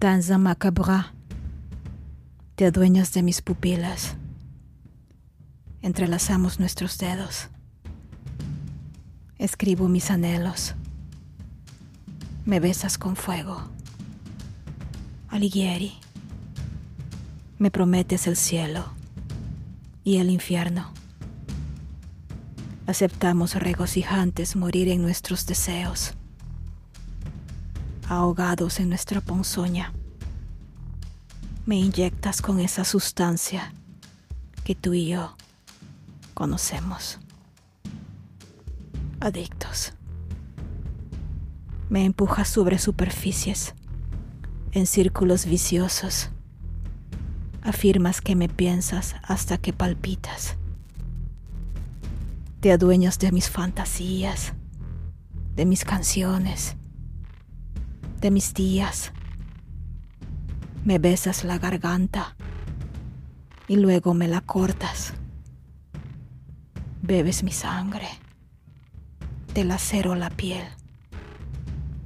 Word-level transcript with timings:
Danza 0.00 0.38
macabra, 0.38 1.12
te 2.54 2.66
adueñas 2.66 3.12
de 3.14 3.24
mis 3.24 3.42
pupilas. 3.42 4.14
Entrelazamos 5.82 6.60
nuestros 6.60 6.98
dedos. 6.98 7.48
Escribo 9.38 9.88
mis 9.88 10.12
anhelos. 10.12 10.76
Me 12.44 12.60
besas 12.60 12.96
con 12.96 13.16
fuego. 13.16 13.60
Alighieri, 15.30 15.94
me 17.58 17.72
prometes 17.72 18.28
el 18.28 18.36
cielo 18.36 18.84
y 20.04 20.18
el 20.18 20.30
infierno. 20.30 20.92
Aceptamos 22.86 23.56
regocijantes 23.56 24.54
morir 24.54 24.90
en 24.90 25.02
nuestros 25.02 25.44
deseos, 25.44 26.14
ahogados 28.08 28.80
en 28.80 28.88
nuestra 28.88 29.20
ponzoña. 29.20 29.92
Me 31.66 31.76
inyectas 31.76 32.40
con 32.40 32.60
esa 32.60 32.84
sustancia 32.84 33.72
que 34.64 34.74
tú 34.74 34.94
y 34.94 35.08
yo 35.08 35.36
conocemos. 36.34 37.18
Adictos. 39.20 39.92
Me 41.90 42.04
empujas 42.04 42.48
sobre 42.48 42.78
superficies, 42.78 43.74
en 44.72 44.86
círculos 44.86 45.46
viciosos. 45.46 46.30
Afirmas 47.62 48.20
que 48.20 48.36
me 48.36 48.48
piensas 48.48 49.16
hasta 49.22 49.58
que 49.58 49.72
palpitas 49.72 50.56
te 52.60 52.72
adueñas 52.72 53.18
de 53.20 53.30
mis 53.30 53.48
fantasías, 53.48 54.52
de 55.54 55.64
mis 55.64 55.84
canciones, 55.84 56.76
de 58.20 58.30
mis 58.30 58.54
días. 58.54 59.12
Me 60.84 60.98
besas 60.98 61.44
la 61.44 61.58
garganta 61.58 62.36
y 63.66 63.76
luego 63.76 64.14
me 64.14 64.28
la 64.28 64.40
cortas. 64.40 65.14
Bebes 67.02 67.42
mi 67.42 67.52
sangre, 67.52 68.08
te 69.52 69.64
lacero 69.64 70.14
la 70.14 70.30
piel 70.30 70.64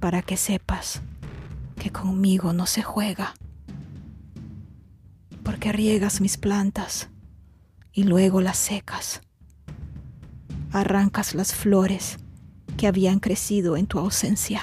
para 0.00 0.22
que 0.22 0.36
sepas 0.36 1.02
que 1.78 1.90
conmigo 1.90 2.52
no 2.52 2.66
se 2.66 2.82
juega. 2.82 3.34
Porque 5.42 5.72
riegas 5.72 6.20
mis 6.20 6.36
plantas 6.36 7.08
y 7.92 8.04
luego 8.04 8.40
las 8.40 8.58
secas 8.58 9.22
arrancas 10.72 11.34
las 11.34 11.54
flores 11.54 12.18
que 12.76 12.86
habían 12.86 13.18
crecido 13.18 13.76
en 13.76 13.86
tu 13.86 13.98
ausencia. 13.98 14.62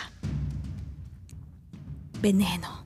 Veneno. 2.21 2.83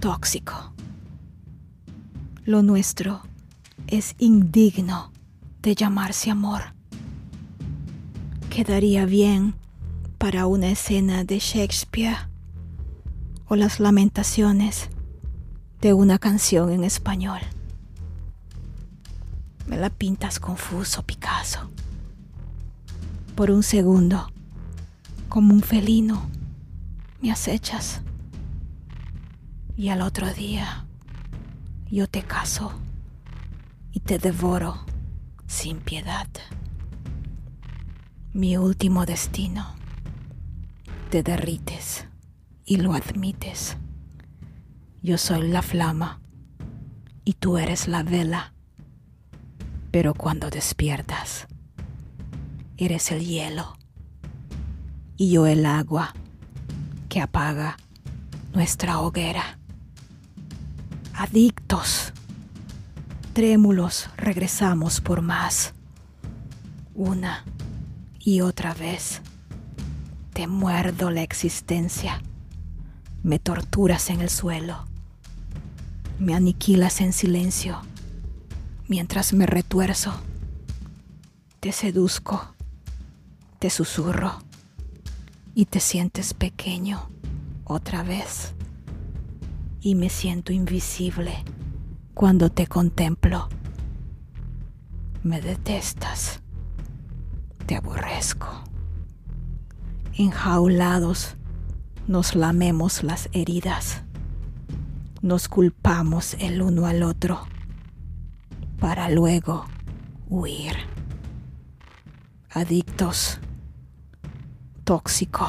Tóxico. 0.00 0.72
Lo 2.44 2.62
nuestro 2.62 3.22
es 3.86 4.16
indigno 4.18 5.12
de 5.62 5.76
llamarse 5.76 6.30
amor. 6.30 6.74
Quedaría 8.50 9.06
bien 9.06 9.54
para 10.18 10.46
una 10.46 10.68
escena 10.68 11.22
de 11.22 11.38
Shakespeare 11.38 12.28
o 13.46 13.54
las 13.54 13.78
lamentaciones 13.78 14.88
de 15.80 15.92
una 15.94 16.18
canción 16.18 16.72
en 16.72 16.82
español. 16.82 17.40
Me 19.66 19.76
la 19.76 19.90
pintas 19.90 20.40
confuso, 20.40 21.04
Picasso. 21.04 21.70
Por 23.36 23.52
un 23.52 23.62
segundo, 23.62 24.26
como 25.28 25.54
un 25.54 25.62
felino, 25.62 26.28
me 27.24 27.32
acechas. 27.32 28.02
Y 29.78 29.88
al 29.88 30.02
otro 30.02 30.30
día, 30.34 30.86
yo 31.90 32.06
te 32.06 32.22
caso 32.22 32.74
y 33.92 34.00
te 34.00 34.18
devoro 34.18 34.84
sin 35.46 35.78
piedad. 35.78 36.28
Mi 38.34 38.58
último 38.58 39.06
destino, 39.06 39.74
te 41.10 41.22
derrites 41.22 42.06
y 42.66 42.76
lo 42.76 42.92
admites. 42.92 43.78
Yo 45.02 45.16
soy 45.16 45.48
la 45.48 45.62
flama 45.62 46.20
y 47.24 47.32
tú 47.32 47.56
eres 47.56 47.88
la 47.88 48.02
vela 48.02 48.52
pero 49.90 50.12
cuando 50.12 50.50
despiertas, 50.50 51.46
eres 52.76 53.12
el 53.12 53.24
hielo 53.24 53.78
y 55.16 55.30
yo 55.30 55.46
el 55.46 55.64
agua 55.64 56.12
que 57.14 57.20
apaga 57.20 57.76
nuestra 58.54 58.98
hoguera. 58.98 59.60
Adictos, 61.14 62.12
trémulos, 63.32 64.10
regresamos 64.16 65.00
por 65.00 65.22
más. 65.22 65.74
Una 66.92 67.44
y 68.18 68.40
otra 68.40 68.74
vez 68.74 69.20
te 70.32 70.48
muerdo 70.48 71.12
la 71.12 71.22
existencia, 71.22 72.20
me 73.22 73.38
torturas 73.38 74.10
en 74.10 74.20
el 74.20 74.28
suelo, 74.28 74.84
me 76.18 76.34
aniquilas 76.34 77.00
en 77.00 77.12
silencio 77.12 77.80
mientras 78.88 79.32
me 79.34 79.46
retuerzo. 79.46 80.12
Te 81.60 81.70
seduzco, 81.70 82.56
te 83.60 83.70
susurro 83.70 84.42
y 85.54 85.66
te 85.66 85.80
sientes 85.80 86.34
pequeño 86.34 87.08
otra 87.64 88.02
vez. 88.02 88.54
Y 89.80 89.94
me 89.94 90.08
siento 90.08 90.52
invisible 90.52 91.44
cuando 92.14 92.50
te 92.50 92.66
contemplo. 92.66 93.48
Me 95.22 95.40
detestas, 95.40 96.40
te 97.66 97.76
aborrezco. 97.76 98.48
Enjaulados 100.14 101.36
nos 102.06 102.34
lamemos 102.34 103.02
las 103.02 103.28
heridas, 103.32 104.02
nos 105.22 105.48
culpamos 105.48 106.34
el 106.38 106.62
uno 106.62 106.86
al 106.86 107.02
otro 107.02 107.46
para 108.78 109.08
luego 109.08 109.64
huir. 110.28 110.76
Adictos, 112.50 113.40
tóxico, 114.84 115.48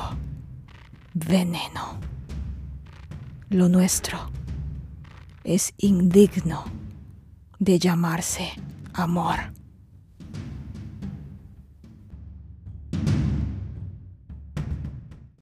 veneno. 1.13 1.99
Lo 3.49 3.67
nuestro 3.67 4.17
es 5.43 5.73
indigno 5.77 6.63
de 7.59 7.77
llamarse 7.77 8.53
amor. 8.93 9.51